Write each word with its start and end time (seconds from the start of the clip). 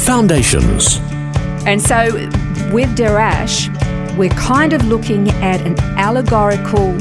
Foundations. 0.00 0.98
And 1.66 1.80
so 1.80 2.12
with 2.72 2.96
Darash, 2.96 3.68
we're 4.16 4.30
kind 4.30 4.72
of 4.72 4.84
looking 4.86 5.28
at 5.42 5.60
an 5.60 5.78
allegorical, 5.98 6.92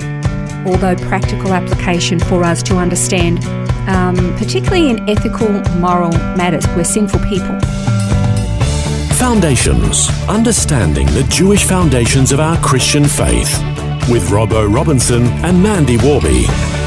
although 0.68 0.96
practical 0.96 1.54
application 1.54 2.20
for 2.20 2.44
us 2.44 2.62
to 2.64 2.78
understand, 2.78 3.44
um, 3.90 4.16
particularly 4.38 4.90
in 4.90 5.10
ethical, 5.10 5.50
moral 5.80 6.12
matters. 6.36 6.68
We're 6.76 6.84
sinful 6.84 7.22
people. 7.22 7.60
Foundations. 9.16 10.10
Understanding 10.28 11.06
the 11.08 11.26
Jewish 11.30 11.66
foundations 11.66 12.32
of 12.32 12.40
our 12.40 12.58
Christian 12.58 13.06
faith. 13.06 13.52
With 14.10 14.30
Robbo 14.30 14.74
Robinson 14.74 15.24
and 15.44 15.62
Mandy 15.62 15.98
Warby. 15.98 16.79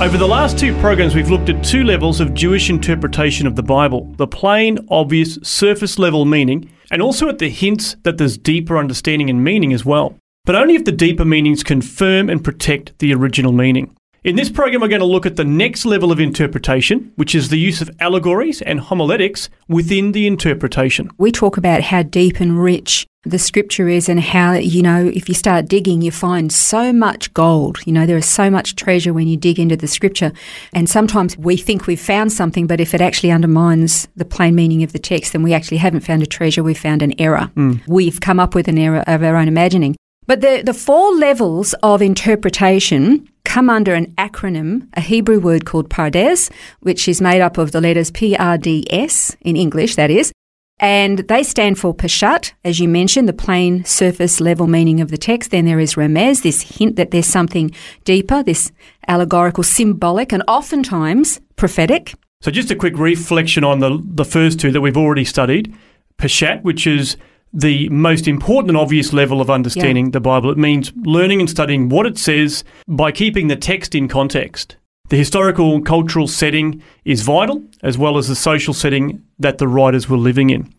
Over 0.00 0.16
the 0.16 0.28
last 0.28 0.56
two 0.56 0.78
programs, 0.78 1.16
we've 1.16 1.28
looked 1.28 1.48
at 1.48 1.64
two 1.64 1.82
levels 1.82 2.20
of 2.20 2.32
Jewish 2.32 2.70
interpretation 2.70 3.48
of 3.48 3.56
the 3.56 3.64
Bible 3.64 4.04
the 4.16 4.28
plain, 4.28 4.78
obvious, 4.88 5.40
surface 5.42 5.98
level 5.98 6.24
meaning, 6.24 6.70
and 6.92 7.02
also 7.02 7.28
at 7.28 7.40
the 7.40 7.50
hints 7.50 7.96
that 8.04 8.16
there's 8.16 8.38
deeper 8.38 8.78
understanding 8.78 9.28
and 9.28 9.42
meaning 9.42 9.72
as 9.72 9.84
well. 9.84 10.16
But 10.44 10.54
only 10.54 10.76
if 10.76 10.84
the 10.84 10.92
deeper 10.92 11.24
meanings 11.24 11.64
confirm 11.64 12.30
and 12.30 12.44
protect 12.44 12.96
the 13.00 13.12
original 13.12 13.50
meaning. 13.50 13.92
In 14.22 14.36
this 14.36 14.50
program, 14.50 14.82
we're 14.82 14.86
going 14.86 15.00
to 15.00 15.04
look 15.04 15.26
at 15.26 15.34
the 15.34 15.44
next 15.44 15.84
level 15.84 16.12
of 16.12 16.20
interpretation, 16.20 17.10
which 17.16 17.34
is 17.34 17.48
the 17.48 17.58
use 17.58 17.80
of 17.80 17.90
allegories 17.98 18.62
and 18.62 18.78
homiletics 18.78 19.48
within 19.66 20.12
the 20.12 20.28
interpretation. 20.28 21.10
We 21.18 21.32
talk 21.32 21.56
about 21.56 21.82
how 21.82 22.04
deep 22.04 22.38
and 22.38 22.62
rich 22.62 23.07
the 23.24 23.38
scripture 23.38 23.88
is 23.88 24.08
and 24.08 24.20
how, 24.20 24.52
you 24.52 24.80
know, 24.80 25.06
if 25.06 25.28
you 25.28 25.34
start 25.34 25.66
digging, 25.66 26.02
you 26.02 26.10
find 26.10 26.52
so 26.52 26.92
much 26.92 27.32
gold. 27.34 27.78
You 27.84 27.92
know, 27.92 28.06
there 28.06 28.16
is 28.16 28.26
so 28.26 28.48
much 28.48 28.76
treasure 28.76 29.12
when 29.12 29.26
you 29.26 29.36
dig 29.36 29.58
into 29.58 29.76
the 29.76 29.88
scripture. 29.88 30.32
And 30.72 30.88
sometimes 30.88 31.36
we 31.36 31.56
think 31.56 31.86
we've 31.86 32.00
found 32.00 32.32
something, 32.32 32.66
but 32.66 32.80
if 32.80 32.94
it 32.94 33.00
actually 33.00 33.32
undermines 33.32 34.06
the 34.14 34.24
plain 34.24 34.54
meaning 34.54 34.82
of 34.82 34.92
the 34.92 34.98
text, 34.98 35.32
then 35.32 35.42
we 35.42 35.52
actually 35.52 35.78
haven't 35.78 36.00
found 36.00 36.22
a 36.22 36.26
treasure, 36.26 36.62
we've 36.62 36.78
found 36.78 37.02
an 37.02 37.18
error. 37.20 37.50
Mm. 37.56 37.80
We've 37.88 38.20
come 38.20 38.38
up 38.38 38.54
with 38.54 38.68
an 38.68 38.78
error 38.78 39.02
of 39.06 39.22
our 39.22 39.36
own 39.36 39.48
imagining. 39.48 39.96
But 40.26 40.40
the, 40.40 40.62
the 40.64 40.74
four 40.74 41.14
levels 41.14 41.74
of 41.82 42.02
interpretation 42.02 43.28
come 43.44 43.70
under 43.70 43.94
an 43.94 44.12
acronym, 44.16 44.86
a 44.92 45.00
Hebrew 45.00 45.40
word 45.40 45.64
called 45.64 45.88
pardes, 45.88 46.50
which 46.80 47.08
is 47.08 47.20
made 47.20 47.40
up 47.40 47.56
of 47.56 47.72
the 47.72 47.80
letters 47.80 48.10
PRDS 48.10 49.36
in 49.40 49.56
English, 49.56 49.96
that 49.96 50.10
is. 50.10 50.30
And 50.80 51.18
they 51.20 51.42
stand 51.42 51.78
for 51.78 51.94
Peshat, 51.94 52.52
as 52.64 52.78
you 52.78 52.88
mentioned, 52.88 53.28
the 53.28 53.32
plain 53.32 53.84
surface 53.84 54.40
level 54.40 54.66
meaning 54.66 55.00
of 55.00 55.10
the 55.10 55.18
text. 55.18 55.50
Then 55.50 55.64
there 55.64 55.80
is 55.80 55.94
Remez, 55.94 56.42
this 56.42 56.78
hint 56.78 56.96
that 56.96 57.10
there's 57.10 57.26
something 57.26 57.72
deeper, 58.04 58.42
this 58.42 58.70
allegorical, 59.08 59.64
symbolic, 59.64 60.32
and 60.32 60.44
oftentimes 60.46 61.40
prophetic. 61.56 62.14
So 62.40 62.52
just 62.52 62.70
a 62.70 62.76
quick 62.76 62.96
reflection 62.96 63.64
on 63.64 63.80
the, 63.80 64.00
the 64.04 64.24
first 64.24 64.60
two 64.60 64.70
that 64.70 64.80
we've 64.80 64.96
already 64.96 65.24
studied. 65.24 65.74
Peshat, 66.18 66.62
which 66.62 66.86
is 66.86 67.16
the 67.52 67.88
most 67.88 68.28
important 68.28 68.70
and 68.70 68.76
obvious 68.76 69.12
level 69.12 69.40
of 69.40 69.50
understanding 69.50 70.06
yeah. 70.06 70.12
the 70.12 70.20
Bible. 70.20 70.50
It 70.50 70.58
means 70.58 70.92
learning 71.04 71.40
and 71.40 71.50
studying 71.50 71.88
what 71.88 72.06
it 72.06 72.18
says 72.18 72.62
by 72.86 73.10
keeping 73.10 73.48
the 73.48 73.56
text 73.56 73.94
in 73.94 74.06
context. 74.06 74.76
The 75.08 75.16
historical 75.16 75.80
cultural 75.80 76.28
setting 76.28 76.82
is 77.04 77.22
vital, 77.22 77.64
as 77.82 77.96
well 77.96 78.18
as 78.18 78.28
the 78.28 78.36
social 78.36 78.74
setting 78.74 79.24
that 79.38 79.58
the 79.58 79.68
writers 79.68 80.08
were 80.08 80.16
living 80.16 80.50
in. 80.50 80.72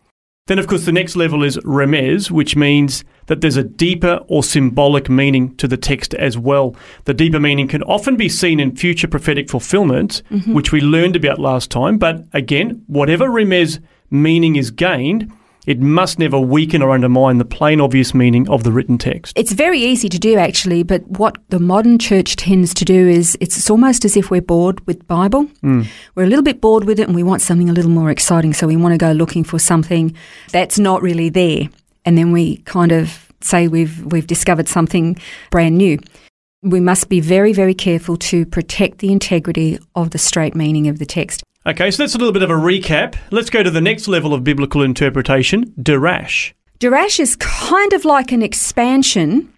Then, 0.46 0.58
of 0.58 0.66
course, 0.66 0.84
the 0.84 0.90
next 0.90 1.14
level 1.14 1.44
is 1.44 1.58
remez, 1.58 2.30
which 2.30 2.56
means 2.56 3.04
that 3.26 3.40
there's 3.40 3.56
a 3.56 3.62
deeper 3.62 4.20
or 4.26 4.42
symbolic 4.42 5.08
meaning 5.08 5.54
to 5.58 5.68
the 5.68 5.76
text 5.76 6.12
as 6.14 6.36
well. 6.36 6.74
The 7.04 7.14
deeper 7.14 7.38
meaning 7.38 7.68
can 7.68 7.84
often 7.84 8.16
be 8.16 8.28
seen 8.28 8.58
in 8.58 8.74
future 8.74 9.06
prophetic 9.06 9.48
fulfillments, 9.48 10.22
mm-hmm. 10.28 10.52
which 10.52 10.72
we 10.72 10.80
learned 10.80 11.14
about 11.14 11.38
last 11.38 11.70
time. 11.70 11.98
But 11.98 12.26
again, 12.32 12.82
whatever 12.88 13.28
remez 13.28 13.80
meaning 14.10 14.56
is 14.56 14.72
gained, 14.72 15.32
it 15.70 15.78
must 15.78 16.18
never 16.18 16.36
weaken 16.36 16.82
or 16.82 16.90
undermine 16.90 17.38
the 17.38 17.44
plain 17.44 17.80
obvious 17.80 18.12
meaning 18.12 18.48
of 18.50 18.64
the 18.64 18.72
written 18.72 18.98
text. 18.98 19.38
It's 19.38 19.52
very 19.52 19.78
easy 19.78 20.08
to 20.08 20.18
do 20.18 20.36
actually, 20.36 20.82
but 20.82 21.06
what 21.06 21.38
the 21.50 21.60
modern 21.60 21.96
church 21.96 22.34
tends 22.34 22.74
to 22.74 22.84
do 22.84 23.06
is 23.06 23.38
it's 23.40 23.70
almost 23.70 24.04
as 24.04 24.16
if 24.16 24.32
we're 24.32 24.42
bored 24.42 24.84
with 24.88 25.06
Bible. 25.06 25.44
Mm. 25.62 25.86
We're 26.16 26.24
a 26.24 26.26
little 26.26 26.42
bit 26.42 26.60
bored 26.60 26.86
with 26.86 26.98
it 26.98 27.06
and 27.06 27.14
we 27.14 27.22
want 27.22 27.40
something 27.40 27.70
a 27.70 27.72
little 27.72 27.90
more 27.92 28.10
exciting, 28.10 28.52
so 28.52 28.66
we 28.66 28.74
want 28.74 28.94
to 28.94 28.98
go 28.98 29.12
looking 29.12 29.44
for 29.44 29.60
something 29.60 30.12
that's 30.50 30.76
not 30.76 31.02
really 31.02 31.28
there. 31.28 31.68
And 32.04 32.18
then 32.18 32.32
we 32.32 32.56
kind 32.62 32.90
of 32.90 33.32
say 33.40 33.68
we've 33.68 34.04
we've 34.06 34.26
discovered 34.26 34.66
something 34.66 35.18
brand 35.52 35.78
new. 35.78 36.00
We 36.62 36.80
must 36.80 37.08
be 37.08 37.20
very, 37.20 37.52
very 37.52 37.74
careful 37.74 38.16
to 38.16 38.44
protect 38.44 38.98
the 38.98 39.12
integrity 39.12 39.78
of 39.94 40.10
the 40.10 40.18
straight 40.18 40.56
meaning 40.56 40.88
of 40.88 40.98
the 40.98 41.06
text. 41.06 41.44
Okay, 41.66 41.90
so 41.90 42.02
that's 42.02 42.14
a 42.14 42.18
little 42.18 42.32
bit 42.32 42.42
of 42.42 42.48
a 42.48 42.54
recap. 42.54 43.16
Let's 43.30 43.50
go 43.50 43.62
to 43.62 43.70
the 43.70 43.82
next 43.82 44.08
level 44.08 44.32
of 44.32 44.42
biblical 44.42 44.80
interpretation, 44.80 45.66
Darash. 45.78 46.54
Darash 46.78 47.20
is 47.20 47.36
kind 47.36 47.92
of 47.92 48.06
like 48.06 48.32
an 48.32 48.42
expansion 48.42 49.52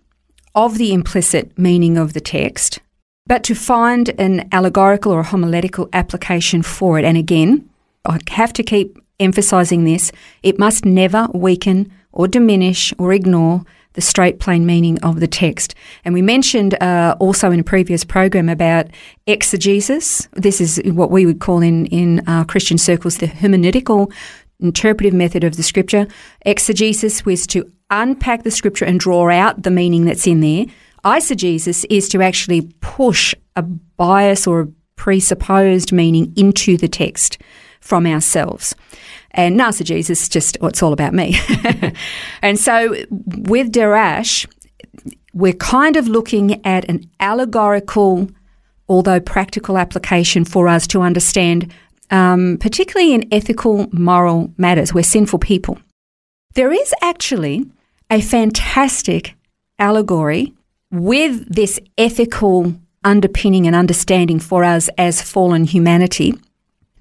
of 0.57 0.79
the 0.79 0.93
implicit 0.93 1.57
meaning 1.57 1.97
of 1.97 2.13
the 2.13 2.21
text, 2.21 2.81
but 3.29 3.45
to 3.45 3.55
find 3.55 4.09
an 4.19 4.49
allegorical 4.51 5.13
or 5.13 5.23
homiletical 5.23 5.89
application 5.93 6.63
for 6.63 6.99
it. 6.99 7.05
And 7.05 7.17
again, 7.17 7.71
I 8.05 8.19
have 8.31 8.53
to 8.55 8.65
keep 8.65 8.99
emphasizing 9.21 9.85
this 9.85 10.11
it 10.43 10.59
must 10.59 10.85
never 10.85 11.29
weaken 11.33 11.93
or 12.11 12.27
diminish 12.27 12.93
or 12.99 13.13
ignore 13.13 13.65
the 13.95 14.01
straight 14.01 14.41
plain 14.41 14.67
meaning 14.67 14.99
of 15.03 15.21
the 15.21 15.27
text. 15.27 15.75
And 16.05 16.15
we 16.15 16.23
mentioned 16.23 16.81
uh, 16.83 17.17
also 17.21 17.51
in 17.51 17.61
a 17.61 17.65
previous 17.65 18.05
program 18.05 18.49
about 18.49 18.87
exegesis. 19.27 20.29
This 20.33 20.61
is 20.61 20.81
what 20.85 21.11
we 21.11 21.27
would 21.27 21.41
call 21.41 21.61
in 21.61 21.87
in 21.87 22.25
Christian 22.47 22.79
circles 22.79 23.19
the 23.19 23.27
hermeneutical 23.27 24.13
interpretive 24.61 25.13
method 25.13 25.45
of 25.45 25.57
the 25.57 25.63
scripture. 25.63 26.07
Exegesis 26.47 27.25
was 27.25 27.47
to 27.49 27.71
unpack 27.91 28.45
the 28.45 28.51
scripture 28.51 28.85
and 28.85 28.99
draw 28.99 29.29
out 29.31 29.63
the 29.63 29.71
meaning 29.71 30.05
that's 30.05 30.27
in 30.27 30.41
there. 30.41 30.67
Eisegesis 31.05 31.85
is 31.91 32.09
to 32.11 32.23
actually 32.23 32.63
push 32.81 33.35
a 33.57 33.63
bias 33.63 34.47
or 34.47 34.61
a 34.61 34.69
presupposed 34.97 35.93
meaning 35.93 36.33
into 36.37 36.77
the 36.77 36.89
text 36.89 37.39
from 37.83 38.07
ourselves. 38.07 38.75
And 39.33 39.59
Narcigees 39.59 40.09
is 40.09 40.29
just, 40.29 40.57
well, 40.61 40.71
it's 40.71 40.83
all 40.83 40.93
about 40.93 41.13
me. 41.13 41.37
and 42.43 42.59
so 42.59 42.91
with 43.11 43.73
Darash, 43.73 44.47
we're 45.35 45.53
kind 45.55 45.97
of 45.97 46.07
looking 46.07 46.65
at 46.65 46.89
an 46.89 47.11
allegorical, 47.21 48.29
although 48.89 49.21
practical 49.21 49.77
application 49.77 50.45
for 50.45 50.69
us 50.69 50.87
to 50.89 51.03
understand, 51.03 51.73
um, 52.11 52.57
particularly 52.61 53.15
in 53.15 53.27
ethical, 53.33 53.89
moral 53.93 54.53
matters. 54.57 54.95
We're 54.95 55.03
sinful 55.03 55.41
people. 55.41 55.79
There 56.55 56.73
is 56.73 56.95
actually 57.03 57.67
a 58.11 58.21
fantastic 58.21 59.35
allegory 59.79 60.53
with 60.91 61.53
this 61.53 61.81
ethical 61.97 62.75
underpinning 63.03 63.67
and 63.67 63.75
understanding 63.75 64.39
for 64.39 64.63
us 64.63 64.89
as 64.99 65.23
fallen 65.23 65.65
humanity 65.65 66.35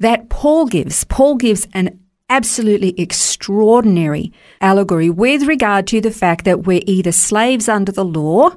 that 0.01 0.29
Paul 0.29 0.66
gives. 0.66 1.03
Paul 1.05 1.35
gives 1.35 1.67
an 1.73 1.99
absolutely 2.29 2.99
extraordinary 2.99 4.31
allegory 4.59 5.09
with 5.09 5.43
regard 5.43 5.85
to 5.87 6.02
the 6.02 6.11
fact 6.11 6.46
that 6.46 6.64
we're 6.64 6.81
either 6.87 7.11
slaves 7.11 7.70
under 7.70 7.91
the 7.91 8.05
law 8.05 8.55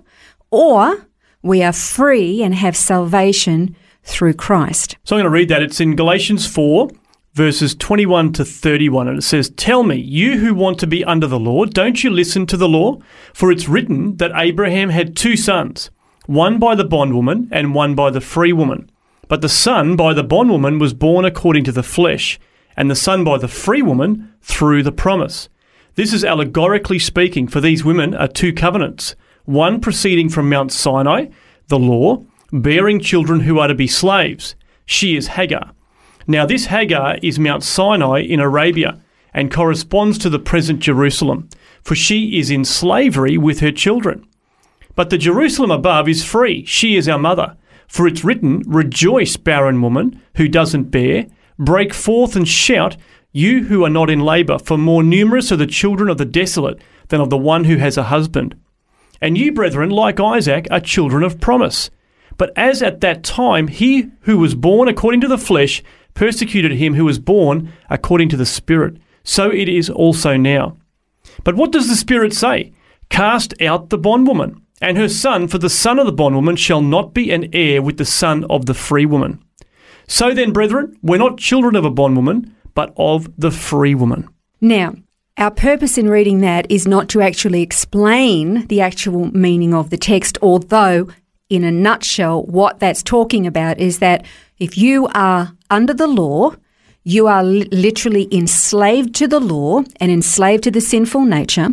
or 0.50 1.06
we 1.42 1.62
are 1.62 1.72
free 1.72 2.42
and 2.42 2.54
have 2.54 2.76
salvation 2.76 3.76
through 4.04 4.34
Christ. 4.34 4.96
So 5.04 5.16
I'm 5.16 5.22
going 5.22 5.30
to 5.30 5.34
read 5.34 5.48
that. 5.50 5.62
It's 5.62 5.80
in 5.80 5.96
Galatians 5.96 6.46
4, 6.46 6.88
verses 7.34 7.74
21 7.74 8.32
to 8.34 8.44
31, 8.44 9.08
and 9.08 9.18
it 9.18 9.22
says, 9.22 9.50
Tell 9.50 9.82
me, 9.82 9.96
you 9.96 10.38
who 10.38 10.54
want 10.54 10.78
to 10.80 10.86
be 10.86 11.04
under 11.04 11.26
the 11.26 11.38
law, 11.38 11.66
don't 11.66 12.02
you 12.02 12.08
listen 12.10 12.46
to 12.46 12.56
the 12.56 12.68
law? 12.68 12.98
For 13.34 13.52
it's 13.52 13.68
written 13.68 14.16
that 14.16 14.32
Abraham 14.34 14.88
had 14.88 15.16
two 15.16 15.36
sons, 15.36 15.90
one 16.26 16.58
by 16.58 16.74
the 16.74 16.84
bondwoman 16.84 17.48
and 17.52 17.74
one 17.74 17.94
by 17.94 18.10
the 18.10 18.22
free 18.22 18.52
woman. 18.52 18.90
But 19.34 19.40
the 19.40 19.48
son 19.48 19.96
by 19.96 20.14
the 20.14 20.22
bondwoman 20.22 20.78
was 20.78 20.94
born 20.94 21.24
according 21.24 21.64
to 21.64 21.72
the 21.72 21.82
flesh 21.82 22.38
and 22.76 22.88
the 22.88 22.94
son 22.94 23.24
by 23.24 23.36
the 23.36 23.48
free 23.48 23.82
woman 23.82 24.32
through 24.40 24.84
the 24.84 24.92
promise. 24.92 25.48
This 25.96 26.12
is 26.12 26.24
allegorically 26.24 27.00
speaking, 27.00 27.48
for 27.48 27.60
these 27.60 27.84
women 27.84 28.14
are 28.14 28.28
two 28.28 28.52
covenants 28.52 29.16
one 29.44 29.80
proceeding 29.80 30.28
from 30.28 30.48
Mount 30.48 30.70
Sinai, 30.70 31.30
the 31.66 31.80
law, 31.80 32.24
bearing 32.52 33.00
children 33.00 33.40
who 33.40 33.58
are 33.58 33.66
to 33.66 33.74
be 33.74 33.88
slaves. 33.88 34.54
She 34.86 35.16
is 35.16 35.26
Hagar. 35.26 35.72
Now, 36.28 36.46
this 36.46 36.66
Hagar 36.66 37.18
is 37.20 37.36
Mount 37.36 37.64
Sinai 37.64 38.20
in 38.20 38.38
Arabia 38.38 39.00
and 39.32 39.52
corresponds 39.52 40.16
to 40.18 40.30
the 40.30 40.38
present 40.38 40.78
Jerusalem, 40.78 41.48
for 41.82 41.96
she 41.96 42.38
is 42.38 42.52
in 42.52 42.64
slavery 42.64 43.36
with 43.36 43.58
her 43.58 43.72
children. 43.72 44.28
But 44.94 45.10
the 45.10 45.18
Jerusalem 45.18 45.72
above 45.72 46.08
is 46.08 46.22
free. 46.24 46.64
She 46.66 46.94
is 46.94 47.08
our 47.08 47.18
mother. 47.18 47.56
For 47.88 48.06
it's 48.06 48.24
written, 48.24 48.62
Rejoice, 48.66 49.36
barren 49.36 49.80
woman 49.82 50.20
who 50.36 50.48
doesn't 50.48 50.90
bear. 50.90 51.26
Break 51.58 51.94
forth 51.94 52.34
and 52.34 52.48
shout, 52.48 52.96
you 53.32 53.64
who 53.64 53.84
are 53.84 53.90
not 53.90 54.10
in 54.10 54.20
labour, 54.20 54.58
for 54.58 54.78
more 54.78 55.02
numerous 55.02 55.50
are 55.52 55.56
the 55.56 55.66
children 55.66 56.08
of 56.08 56.18
the 56.18 56.24
desolate 56.24 56.80
than 57.08 57.20
of 57.20 57.30
the 57.30 57.36
one 57.36 57.64
who 57.64 57.76
has 57.76 57.96
a 57.96 58.04
husband. 58.04 58.56
And 59.20 59.38
you, 59.38 59.52
brethren, 59.52 59.90
like 59.90 60.20
Isaac, 60.20 60.66
are 60.70 60.80
children 60.80 61.22
of 61.22 61.40
promise. 61.40 61.90
But 62.36 62.52
as 62.56 62.82
at 62.82 63.00
that 63.00 63.22
time 63.22 63.68
he 63.68 64.10
who 64.22 64.38
was 64.38 64.54
born 64.54 64.88
according 64.88 65.20
to 65.22 65.28
the 65.28 65.38
flesh 65.38 65.82
persecuted 66.14 66.72
him 66.72 66.94
who 66.94 67.04
was 67.04 67.18
born 67.18 67.72
according 67.90 68.28
to 68.30 68.36
the 68.36 68.46
Spirit, 68.46 68.98
so 69.22 69.50
it 69.50 69.68
is 69.68 69.90
also 69.90 70.36
now. 70.36 70.76
But 71.42 71.56
what 71.56 71.72
does 71.72 71.88
the 71.88 71.96
Spirit 71.96 72.32
say? 72.32 72.72
Cast 73.08 73.60
out 73.60 73.90
the 73.90 73.98
bondwoman 73.98 74.63
and 74.80 74.96
her 74.96 75.08
son, 75.08 75.48
for 75.48 75.58
the 75.58 75.70
son 75.70 75.98
of 75.98 76.06
the 76.06 76.12
bondwoman 76.12 76.56
shall 76.56 76.82
not 76.82 77.14
be 77.14 77.30
an 77.30 77.48
heir 77.52 77.80
with 77.80 77.96
the 77.96 78.04
son 78.04 78.44
of 78.50 78.66
the 78.66 78.74
free 78.74 79.06
woman. 79.06 79.42
So 80.06 80.34
then, 80.34 80.52
brethren, 80.52 80.98
we're 81.02 81.18
not 81.18 81.38
children 81.38 81.76
of 81.76 81.84
a 81.84 81.90
bondwoman, 81.90 82.54
but 82.74 82.92
of 82.96 83.28
the 83.38 83.50
free 83.50 83.94
woman. 83.94 84.28
Now, 84.60 84.94
our 85.36 85.50
purpose 85.50 85.96
in 85.96 86.08
reading 86.08 86.40
that 86.40 86.70
is 86.70 86.86
not 86.86 87.08
to 87.10 87.20
actually 87.20 87.62
explain 87.62 88.66
the 88.66 88.80
actual 88.80 89.26
meaning 89.36 89.74
of 89.74 89.90
the 89.90 89.96
text, 89.96 90.38
although, 90.42 91.08
in 91.48 91.64
a 91.64 91.70
nutshell, 91.70 92.44
what 92.44 92.80
that's 92.80 93.02
talking 93.02 93.46
about 93.46 93.78
is 93.78 93.98
that 94.00 94.26
if 94.58 94.76
you 94.76 95.08
are 95.14 95.52
under 95.70 95.94
the 95.94 96.06
law, 96.06 96.54
you 97.04 97.26
are 97.26 97.44
li- 97.44 97.68
literally 97.70 98.28
enslaved 98.32 99.14
to 99.16 99.28
the 99.28 99.40
law 99.40 99.82
and 100.00 100.10
enslaved 100.10 100.64
to 100.64 100.70
the 100.70 100.80
sinful 100.80 101.24
nature. 101.24 101.70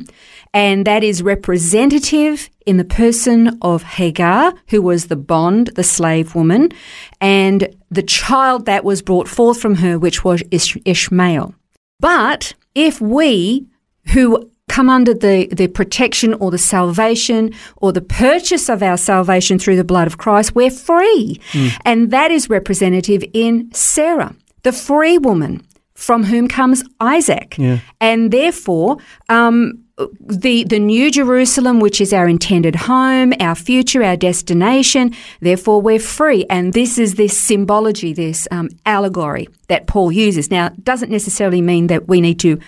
And 0.54 0.86
that 0.86 1.04
is 1.04 1.24
representative 1.24 2.50
in 2.66 2.78
the 2.78 2.86
person 2.86 3.58
of 3.62 3.84
Hagar, 3.84 4.54
who 4.68 4.82
was 4.82 5.08
the 5.08 5.16
bond, 5.16 5.68
the 5.76 5.84
slave 5.84 6.36
woman, 6.36 6.72
and 7.20 7.76
the 7.90 8.04
child 8.04 8.66
that 8.66 8.84
was 8.84 9.02
brought 9.02 9.28
forth 9.28 9.60
from 9.60 9.76
her, 9.76 9.98
which 9.98 10.24
was 10.24 10.44
Ish- 10.52 10.78
Ishmael. 10.86 11.54
But 12.00 12.54
if 12.76 13.02
we, 13.02 13.68
who 14.08 14.50
come 14.70 14.90
under 14.90 15.14
the, 15.14 15.48
the 15.52 15.68
protection 15.68 16.34
or 16.36 16.50
the 16.50 16.58
salvation 16.58 17.54
or 17.78 17.92
the 17.92 18.02
purchase 18.02 18.70
of 18.70 18.82
our 18.82 18.98
salvation 18.98 19.60
through 19.60 19.76
the 19.76 19.84
blood 19.84 20.08
of 20.08 20.18
Christ, 20.18 20.56
we're 20.56 20.72
free. 20.72 21.42
Mm. 21.52 21.78
And 21.84 22.12
that 22.12 22.32
is 22.32 22.50
representative 22.50 23.24
in 23.34 23.70
Sarah, 23.74 24.34
the 24.64 24.72
free 24.72 25.18
woman 25.18 25.66
from 26.02 26.24
whom 26.24 26.48
comes 26.48 26.84
Isaac. 27.00 27.56
And 28.00 28.32
therefore, 28.32 28.98
um, 29.30 29.84
the 30.20 30.64
the 30.64 30.80
New 30.80 31.12
Jerusalem, 31.12 31.80
which 31.80 32.02
is 32.02 32.12
our 32.12 32.28
intended 32.28 32.76
home, 32.76 33.34
our 33.40 33.54
future, 33.54 34.04
our 34.04 34.18
destination. 34.18 35.14
Therefore, 35.42 35.80
we're 35.80 36.00
free, 36.00 36.46
and 36.50 36.74
this 36.74 36.98
is 36.98 37.16
this 37.16 37.38
symbology, 37.38 38.14
this 38.14 38.48
um, 38.50 38.70
allegory 38.86 39.48
that 39.68 39.86
Paul 39.86 40.12
uses. 40.12 40.50
Now, 40.50 40.68
it 40.68 40.84
doesn't 40.84 41.12
necessarily 41.12 41.62
mean 41.62 41.88
that 41.88 42.08
we 42.08 42.20
need 42.20 42.40
to 42.40 42.60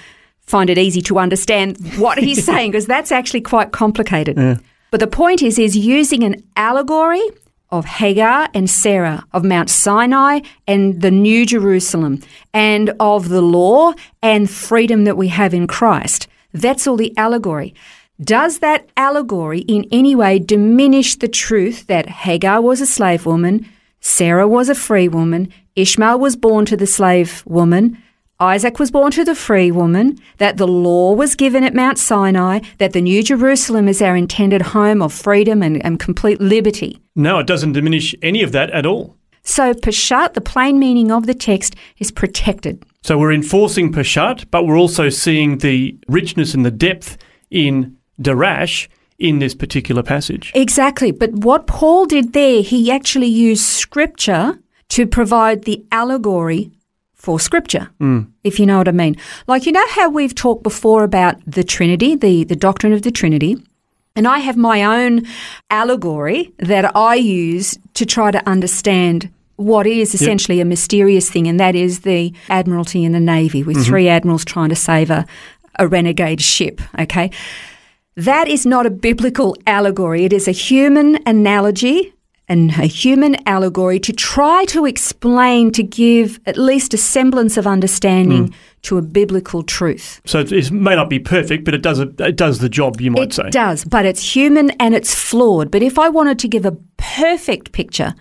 find 0.42 0.70
it 0.70 0.78
easy 0.78 1.02
to 1.02 1.18
understand 1.18 1.78
what 1.98 2.20
he's 2.20 2.46
saying, 2.50 2.72
because 2.72 2.86
that's 2.86 3.12
actually 3.12 3.42
quite 3.42 3.72
complicated. 3.72 4.38
But 4.92 5.00
the 5.00 5.08
point 5.08 5.42
is, 5.42 5.58
is 5.58 5.76
using 5.76 6.24
an 6.24 6.44
allegory 6.56 7.24
of 7.74 7.86
Hagar 7.86 8.50
and 8.54 8.70
Sarah, 8.70 9.26
of 9.34 9.44
Mount 9.44 9.68
Sinai 9.68 10.42
and 10.68 11.02
the 11.02 11.10
New 11.10 11.44
Jerusalem, 11.44 12.22
and 12.54 12.94
of 13.00 13.30
the 13.30 13.42
law 13.42 13.94
and 14.22 14.48
freedom 14.48 15.06
that 15.06 15.18
we 15.18 15.30
have 15.30 15.56
in 15.56 15.66
Christ. 15.66 16.28
That's 16.54 16.86
all 16.86 16.98
the 16.98 17.18
allegory. 17.18 17.74
Does 18.22 18.60
that 18.60 18.88
allegory 18.96 19.62
in 19.62 19.88
any 19.92 20.14
way 20.14 20.38
diminish 20.38 21.16
the 21.16 21.28
truth 21.28 21.88
that 21.88 22.08
Hagar 22.08 22.62
was 22.62 22.80
a 22.80 22.86
slave 22.86 23.26
woman, 23.26 23.68
Sarah 24.02 24.48
was 24.48 24.70
a 24.70 24.76
free 24.76 25.08
woman, 25.08 25.52
Ishmael 25.76 26.20
was 26.20 26.36
born 26.36 26.66
to 26.66 26.78
the 26.78 26.86
slave 26.86 27.42
woman, 27.48 27.98
Isaac 28.44 28.78
was 28.78 28.92
born 28.92 29.12
to 29.14 29.24
the 29.24 29.36
free 29.36 29.72
woman, 29.72 30.18
that 30.38 30.58
the 30.58 30.68
law 30.68 31.14
was 31.14 31.34
given 31.36 31.64
at 31.64 31.74
Mount 31.74 31.98
Sinai, 31.98 32.60
that 32.78 32.92
the 32.92 33.02
New 33.02 33.24
Jerusalem 33.24 33.88
is 33.88 34.02
our 34.02 34.18
intended 34.18 34.62
home 34.62 35.02
of 35.02 35.14
freedom 35.14 35.64
and, 35.64 35.84
and 35.86 36.00
complete 36.00 36.42
liberty? 36.42 37.00
No, 37.16 37.40
it 37.40 37.48
doesn't 37.48 37.72
diminish 37.72 38.14
any 38.22 38.44
of 38.44 38.52
that 38.52 38.70
at 38.72 38.86
all. 38.86 39.16
So, 39.44 39.74
Peshat, 39.74 40.34
the 40.34 40.42
plain 40.42 40.78
meaning 40.78 41.10
of 41.12 41.26
the 41.26 41.34
text, 41.34 41.76
is 42.00 42.12
protected. 42.12 42.84
So 43.02 43.18
we're 43.18 43.34
enforcing 43.34 43.92
Peshat, 43.92 44.46
but 44.52 44.66
we're 44.66 44.78
also 44.78 45.10
seeing 45.10 45.58
the 45.60 45.98
richness 46.08 46.54
and 46.54 46.66
the 46.66 46.72
depth 46.72 47.18
in 47.50 47.98
Darash 48.22 48.88
in 49.20 49.40
this 49.40 49.56
particular 49.56 50.04
passage. 50.04 50.52
Exactly. 50.54 51.12
But 51.12 51.32
what 51.32 51.68
Paul 51.68 52.06
did 52.06 52.34
there, 52.34 52.62
he 52.62 52.92
actually 52.92 53.28
used 53.28 53.64
scripture 53.64 54.60
to 54.90 55.08
provide 55.08 55.64
the 55.64 55.84
allegory 55.92 56.72
for 57.24 57.40
scripture, 57.40 57.90
hmm. 58.00 58.24
if 58.44 58.60
you 58.60 58.66
know 58.66 58.78
what 58.78 58.90
I 58.90 58.92
mean. 58.92 59.16
Like, 59.48 59.66
you 59.66 59.72
know 59.72 59.88
how 59.92 60.10
we've 60.10 60.36
talked 60.36 60.62
before 60.62 61.06
about 61.06 61.38
the 61.48 61.64
Trinity, 61.64 62.18
the, 62.18 62.44
the 62.44 62.56
doctrine 62.56 62.92
of 62.92 63.04
the 63.04 63.12
Trinity? 63.12 63.56
And 64.14 64.28
I 64.28 64.40
have 64.40 64.58
my 64.58 64.84
own 64.84 65.26
allegory 65.70 66.54
that 66.60 66.96
I 66.96 67.16
use 67.16 67.80
to 67.94 68.06
try 68.06 68.30
to 68.32 68.48
understand 68.48 69.32
what 69.56 69.88
is 69.88 70.14
essentially 70.14 70.60
a 70.60 70.66
mysterious 70.66 71.30
thing, 71.30 71.48
and 71.48 71.60
that 71.62 71.76
is 71.76 72.02
the 72.02 72.34
Admiralty 72.50 73.06
and 73.06 73.16
the 73.16 73.22
Navy, 73.22 73.64
with 73.64 73.78
mm-hmm. 73.78 73.86
three 73.86 74.10
admirals 74.10 74.44
trying 74.44 74.70
to 74.70 74.76
save 74.76 75.10
a, 75.10 75.26
a 75.80 75.88
renegade 75.88 76.42
ship. 76.42 76.82
Okay. 77.00 77.32
That 78.18 78.50
is 78.50 78.66
not 78.66 78.86
a 78.86 78.92
biblical 78.92 79.56
allegory. 79.66 80.26
It 80.26 80.34
is 80.34 80.48
a 80.48 80.52
human 80.52 81.20
analogy 81.26 82.14
and 82.50 82.72
a 82.72 82.86
human 82.86 83.38
allegory 83.48 84.00
to 84.00 84.12
try 84.12 84.66
to 84.66 84.86
explain, 84.86 85.72
to 85.72 85.84
give 85.84 86.40
at 86.46 86.58
least 86.58 86.94
a 86.94 86.98
semblance 86.98 87.58
of 87.58 87.66
understanding 87.66 88.48
hmm. 88.48 88.54
to 88.84 88.98
a 88.98 89.02
biblical 89.02 89.64
truth. 89.64 90.22
So 90.26 90.40
it, 90.40 90.52
it 90.52 90.72
may 90.72 90.96
not 90.96 91.10
be 91.10 91.20
perfect, 91.20 91.64
but 91.64 91.74
it 91.74 91.82
does 91.82 92.00
it 92.00 92.36
does 92.36 92.60
the 92.60 92.70
job, 92.70 93.00
you 93.00 93.12
might 93.12 93.30
It 93.30 93.34
say. 93.34 93.48
It 93.48 93.54
does, 93.54 93.86
but 93.86 94.06
it's 94.06 94.36
human 94.36 94.72
and 94.72 94.94
it's 94.94 95.16
flawed. 95.16 95.72
But 95.72 95.84
if 95.84 95.98
I 95.98 96.10
wanted 96.10 96.40
to 96.40 96.48
give 96.48 96.66
a 96.66 96.78
perfect 96.98 97.72
picture 97.72 98.14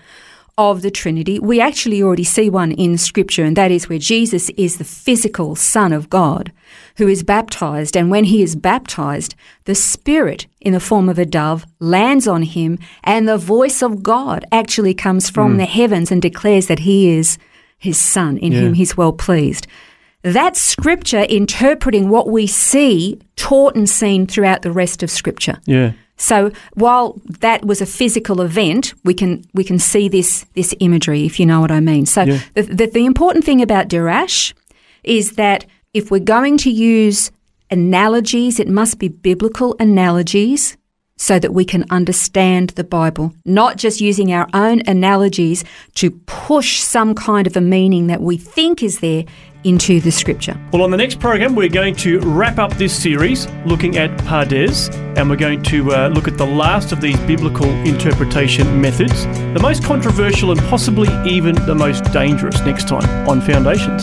of 0.58 0.82
the 0.82 0.90
Trinity, 0.90 1.38
we 1.38 1.60
actually 1.60 2.02
already 2.02 2.24
see 2.24 2.50
one 2.50 2.72
in 2.72 2.98
Scripture, 2.98 3.44
and 3.44 3.56
that 3.56 3.70
is 3.70 3.88
where 3.88 3.98
Jesus 3.98 4.50
is 4.50 4.76
the 4.76 4.84
physical 4.84 5.56
Son 5.56 5.92
of 5.92 6.10
God 6.10 6.52
who 6.96 7.08
is 7.08 7.22
baptized. 7.22 7.96
And 7.96 8.10
when 8.10 8.24
he 8.24 8.42
is 8.42 8.54
baptized, 8.54 9.34
the 9.64 9.74
Spirit 9.74 10.46
in 10.60 10.72
the 10.72 10.80
form 10.80 11.08
of 11.08 11.18
a 11.18 11.24
dove 11.24 11.64
lands 11.80 12.28
on 12.28 12.42
him, 12.42 12.78
and 13.02 13.28
the 13.28 13.38
voice 13.38 13.82
of 13.82 14.02
God 14.02 14.44
actually 14.52 14.94
comes 14.94 15.30
from 15.30 15.52
hmm. 15.52 15.58
the 15.58 15.64
heavens 15.64 16.10
and 16.10 16.20
declares 16.20 16.66
that 16.66 16.80
he 16.80 17.08
is 17.08 17.38
his 17.78 17.98
Son, 17.98 18.36
in 18.38 18.52
whom 18.52 18.74
he's 18.74 18.96
well 18.96 19.12
pleased. 19.12 19.66
That's 20.22 20.60
Scripture 20.60 21.22
interpreting 21.22 22.08
what 22.08 22.28
we 22.28 22.46
see 22.46 23.20
taught 23.34 23.74
and 23.74 23.88
seen 23.88 24.26
throughout 24.26 24.62
the 24.62 24.70
rest 24.70 25.02
of 25.02 25.10
Scripture. 25.10 25.58
Yeah. 25.64 25.92
So 26.22 26.52
while 26.74 27.20
that 27.40 27.64
was 27.64 27.80
a 27.82 27.86
physical 27.86 28.40
event, 28.40 28.94
we 29.04 29.12
can 29.14 29.44
we 29.54 29.64
can 29.64 29.78
see 29.78 30.08
this 30.08 30.46
this 30.54 30.74
imagery, 30.78 31.26
if 31.26 31.38
you 31.40 31.46
know 31.46 31.60
what 31.60 31.70
I 31.70 31.80
mean. 31.80 32.06
So 32.06 32.22
Yeah. 32.22 32.38
the, 32.54 32.62
the 32.62 32.86
the 32.86 33.04
important 33.04 33.44
thing 33.44 33.60
about 33.60 33.88
Dirash 33.88 34.54
is 35.02 35.32
that 35.32 35.66
if 35.92 36.10
we're 36.10 36.20
going 36.36 36.58
to 36.58 36.70
use 36.70 37.30
analogies, 37.70 38.60
it 38.60 38.68
must 38.68 38.98
be 38.98 39.08
biblical 39.08 39.74
analogies 39.80 40.76
so 41.22 41.38
that 41.38 41.54
we 41.54 41.64
can 41.64 41.84
understand 41.88 42.70
the 42.70 42.82
Bible, 42.82 43.32
not 43.44 43.76
just 43.76 44.00
using 44.00 44.32
our 44.32 44.48
own 44.54 44.82
analogies 44.88 45.64
to 45.94 46.10
push 46.26 46.80
some 46.80 47.14
kind 47.14 47.46
of 47.46 47.56
a 47.56 47.60
meaning 47.60 48.08
that 48.08 48.20
we 48.20 48.36
think 48.36 48.82
is 48.82 48.98
there 48.98 49.24
into 49.62 50.00
the 50.00 50.10
scripture. 50.10 50.60
Well, 50.72 50.82
on 50.82 50.90
the 50.90 50.96
next 50.96 51.20
program, 51.20 51.54
we're 51.54 51.68
going 51.68 51.94
to 51.96 52.18
wrap 52.22 52.58
up 52.58 52.72
this 52.72 52.92
series 53.00 53.46
looking 53.64 53.98
at 53.98 54.10
Pardes, 54.22 54.92
and 55.16 55.30
we're 55.30 55.36
going 55.36 55.62
to 55.62 55.92
uh, 55.92 56.08
look 56.08 56.26
at 56.26 56.38
the 56.38 56.46
last 56.46 56.90
of 56.90 57.00
these 57.00 57.18
biblical 57.20 57.70
interpretation 57.86 58.80
methods, 58.80 59.24
the 59.54 59.60
most 59.62 59.84
controversial 59.84 60.50
and 60.50 60.60
possibly 60.62 61.08
even 61.24 61.54
the 61.66 61.74
most 61.76 62.02
dangerous 62.12 62.60
next 62.62 62.88
time 62.88 63.28
on 63.28 63.40
Foundations. 63.40 64.02